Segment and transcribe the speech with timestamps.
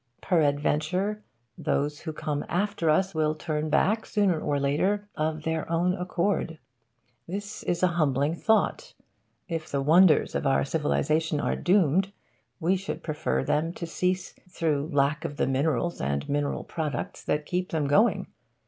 [0.19, 1.21] peradventure,
[1.59, 6.57] those who come after us will turn back, sooner or later, of their own accord.
[7.27, 8.95] This is a humbling thought.
[9.47, 12.11] If the wonders of our civilisation are doomed,
[12.59, 17.45] we should prefer them to cease through lack of the minerals and mineral products that
[17.45, 18.25] keep them going.